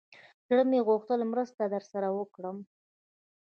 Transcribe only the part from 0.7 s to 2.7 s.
وغوښتل مرسته ورسره وکړم.